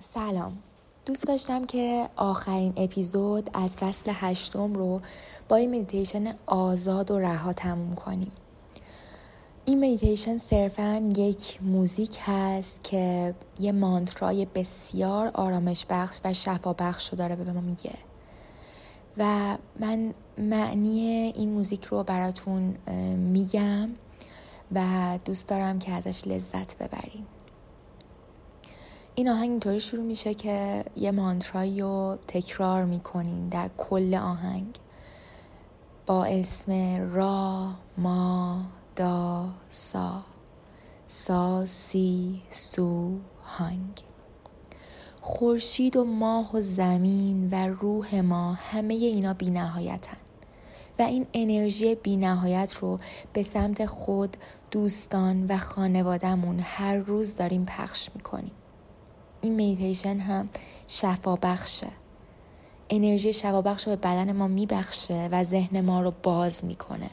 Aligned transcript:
سلام. 0.00 0.58
دوست 1.06 1.24
داشتم 1.26 1.64
که 1.64 2.08
آخرین 2.16 2.72
اپیزود 2.76 3.50
از 3.52 3.76
فصل 3.76 4.12
هشتم 4.14 4.74
رو 4.74 5.00
با 5.48 5.56
این 5.56 5.70
مدیتیشن 5.70 6.34
آزاد 6.46 7.10
و 7.10 7.18
رها 7.18 7.52
تموم 7.52 7.94
کنیم. 7.94 8.32
این 9.64 9.78
مدیتیشن 9.78 10.38
صرفا 10.38 11.12
یک 11.16 11.58
موزیک 11.62 12.18
هست 12.24 12.84
که 12.84 13.34
یه 13.60 13.72
مانترای 13.72 14.46
بسیار 14.54 15.30
آرامش 15.34 15.86
بخش 15.90 16.20
و 16.24 16.32
شفا 16.32 16.72
بخش 16.72 17.08
رو 17.08 17.18
داره 17.18 17.36
به 17.36 17.52
ما 17.52 17.60
میگه. 17.60 17.94
و 19.18 19.56
من 19.80 20.14
معنی 20.38 21.32
این 21.36 21.50
موزیک 21.50 21.84
رو 21.84 22.02
براتون 22.02 22.74
میگم 23.16 23.90
و 24.72 25.18
دوست 25.24 25.48
دارم 25.48 25.78
که 25.78 25.92
ازش 25.92 26.26
لذت 26.26 26.78
ببریم 26.78 27.26
این 29.14 29.28
آهنگ 29.28 29.50
اینطوری 29.50 29.80
شروع 29.80 30.04
میشه 30.04 30.34
که 30.34 30.84
یه 30.96 31.10
مانترایی 31.10 31.80
رو 31.80 32.18
تکرار 32.28 32.84
می‌کنین 32.84 33.48
در 33.48 33.70
کل 33.78 34.14
آهنگ. 34.14 34.76
با 36.06 36.24
اسم 36.24 36.96
را 37.14 37.70
ما 37.98 38.62
دا 38.96 39.48
سا. 39.70 40.22
سا 41.08 41.66
سی 41.66 42.42
سو 42.50 43.18
هنگ 43.44 44.02
خورشید 45.20 45.96
و 45.96 46.04
ماه 46.04 46.56
و 46.56 46.60
زمین 46.60 47.48
و 47.52 47.66
روح 47.66 48.20
ما 48.20 48.52
همه 48.52 48.94
اینا 48.94 49.34
بی 49.34 49.50
نهایتن 49.50 50.16
و 50.98 51.02
این 51.02 51.26
انرژی 51.32 51.94
بی 51.94 52.16
نهایت 52.16 52.74
رو 52.74 52.98
به 53.32 53.42
سمت 53.42 53.86
خود 53.86 54.36
دوستان 54.70 55.46
و 55.46 55.58
خانوادهمون 55.58 56.60
هر 56.62 56.96
روز 56.96 57.36
داریم 57.36 57.64
پخش 57.64 58.08
می‌کنیم. 58.14 58.52
این 59.40 59.54
میتیشن 59.54 60.18
هم 60.18 60.48
شفا 60.88 61.36
بخشه 61.36 61.86
انرژی 62.90 63.32
شفا 63.32 63.62
بخش 63.62 63.86
رو 63.86 63.90
به 63.90 63.96
بدن 63.96 64.32
ما 64.32 64.48
میبخشه 64.48 65.28
و 65.32 65.44
ذهن 65.44 65.80
ما 65.80 66.00
رو 66.00 66.12
باز 66.22 66.64
می‌کنه. 66.64 67.10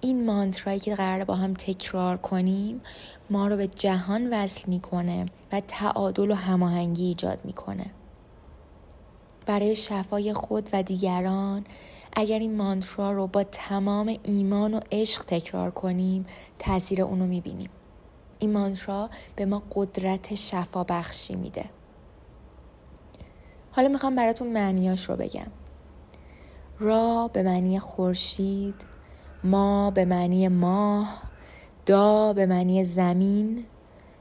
این 0.00 0.26
مانترایی 0.26 0.78
که 0.78 0.94
قراره 0.94 1.24
با 1.24 1.34
هم 1.34 1.54
تکرار 1.54 2.16
کنیم 2.16 2.80
ما 3.30 3.46
رو 3.46 3.56
به 3.56 3.66
جهان 3.66 4.32
وصل 4.32 4.62
می‌کنه 4.66 5.26
و 5.52 5.60
تعادل 5.60 6.30
و 6.30 6.34
هماهنگی 6.34 7.04
ایجاد 7.04 7.38
می‌کنه. 7.44 7.86
برای 9.46 9.76
شفای 9.76 10.32
خود 10.32 10.68
و 10.72 10.82
دیگران 10.82 11.64
اگر 12.12 12.38
این 12.38 12.56
مانترا 12.56 13.12
رو 13.12 13.26
با 13.26 13.44
تمام 13.44 14.16
ایمان 14.22 14.74
و 14.74 14.80
عشق 14.92 15.24
تکرار 15.24 15.70
کنیم 15.70 16.26
تاثیر 16.58 17.02
اونو 17.02 17.26
می‌بینیم. 17.26 17.70
این 18.38 18.52
مانترا 18.52 19.10
به 19.36 19.46
ما 19.46 19.62
قدرت 19.72 20.34
شفا 20.34 20.84
بخشی 20.84 21.36
میده. 21.36 21.64
حالا 23.70 23.88
می‌خوام 23.88 24.16
براتون 24.16 24.52
معنیاش 24.52 25.08
رو 25.08 25.16
بگم. 25.16 25.46
را 26.78 27.30
به 27.32 27.42
معنی 27.42 27.78
خورشید 27.78 28.74
ما 29.44 29.90
به 29.90 30.04
معنی 30.04 30.48
ماه 30.48 31.22
دا 31.86 32.32
به 32.32 32.46
معنی 32.46 32.84
زمین 32.84 33.64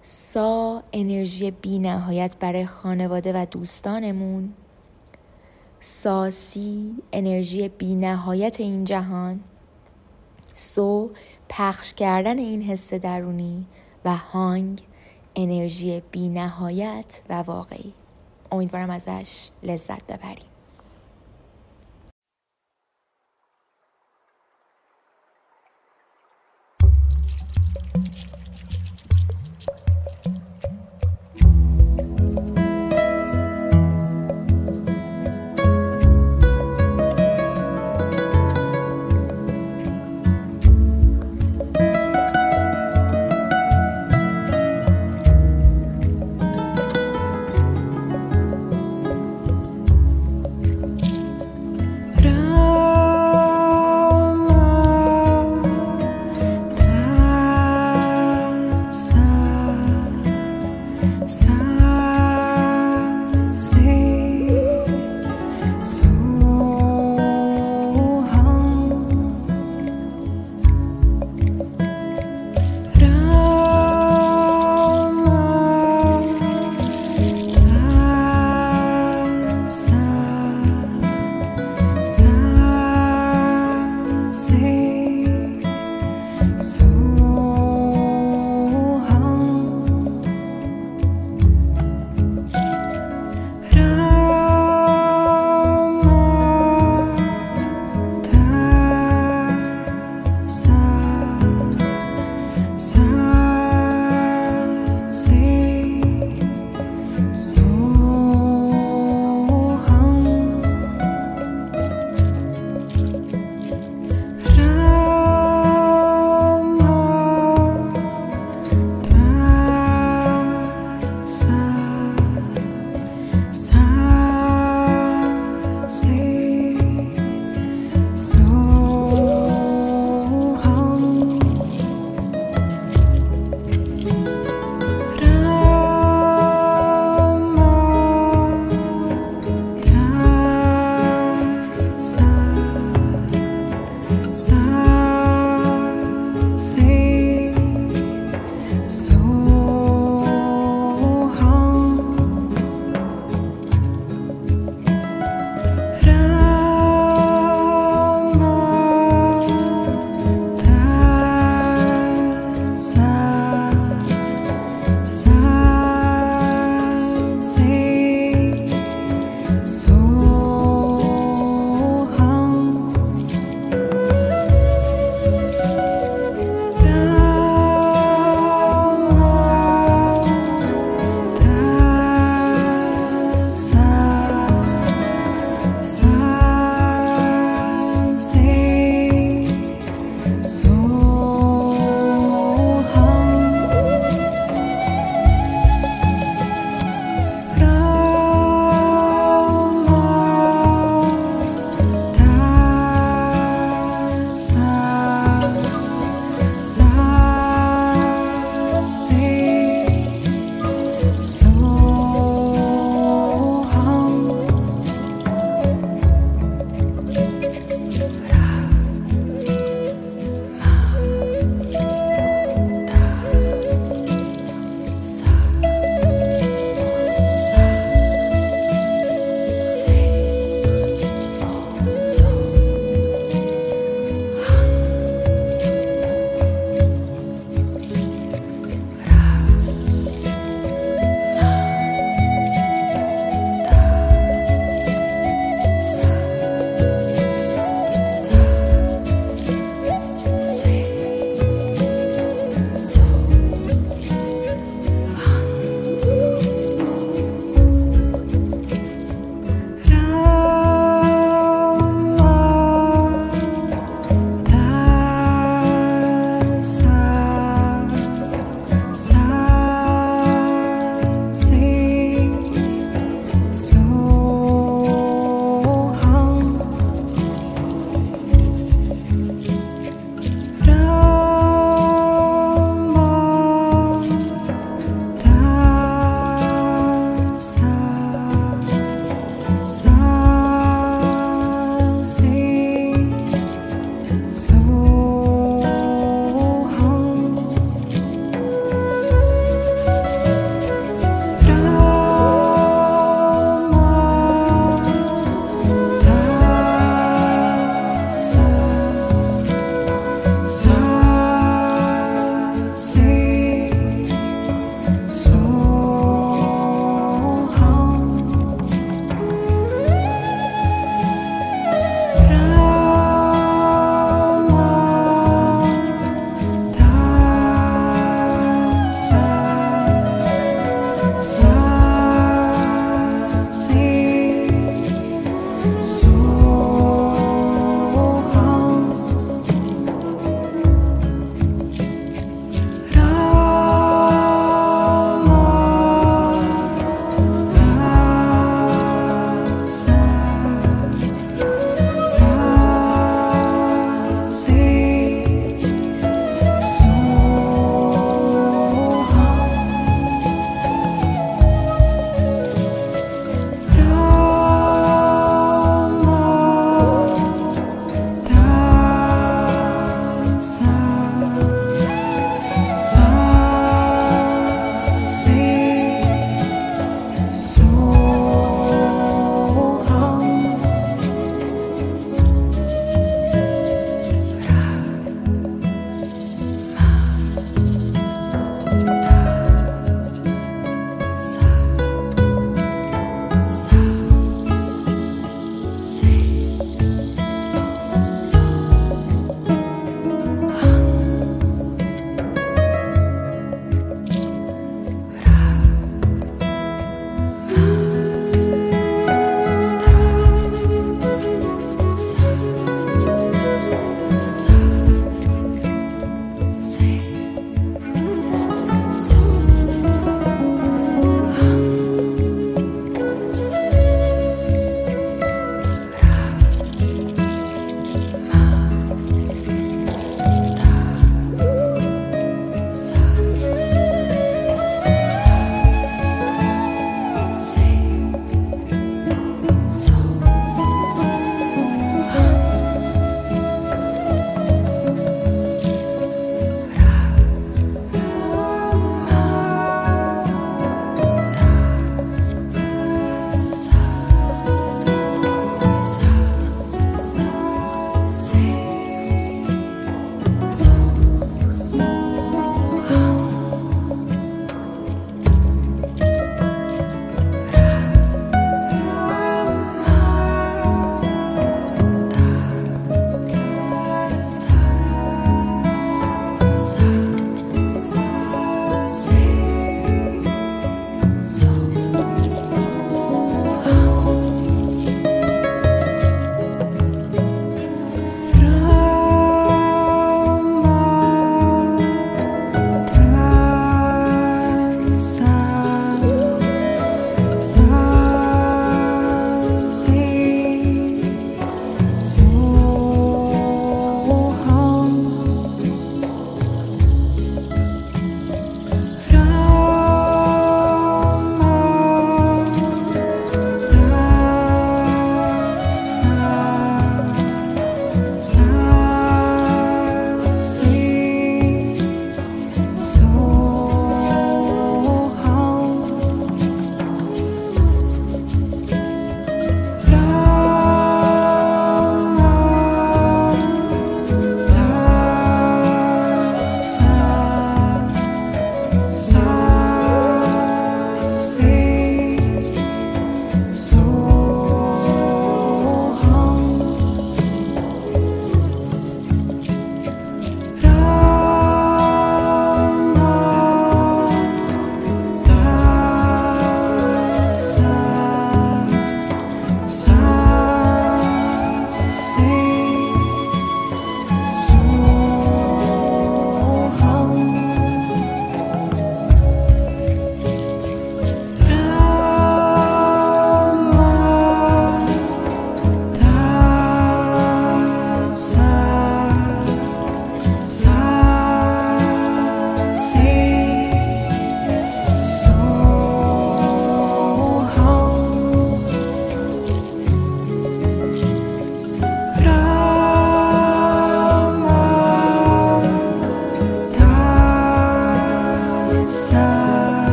سا 0.00 0.82
انرژی 0.92 1.50
بی 1.50 1.78
نهایت 1.78 2.36
برای 2.40 2.66
خانواده 2.66 3.32
و 3.32 3.46
دوستانمون 3.50 4.54
ساسی 5.80 6.94
انرژی 7.12 7.68
بی 7.68 7.94
نهایت 7.94 8.60
این 8.60 8.84
جهان 8.84 9.40
سو 10.54 11.10
پخش 11.48 11.94
کردن 11.94 12.38
این 12.38 12.62
حس 12.62 12.94
درونی 12.94 13.66
و 14.04 14.16
هانگ 14.16 14.82
انرژی 15.36 16.02
بی 16.10 16.28
نهایت 16.28 17.22
و 17.28 17.42
واقعی. 17.42 17.94
امیدوارم 18.52 18.90
ازش 18.90 19.50
لذت 19.62 20.06
ببریم. 20.06 20.49